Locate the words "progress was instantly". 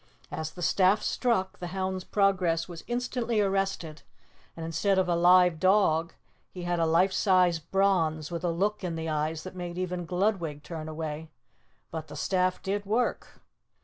2.03-3.39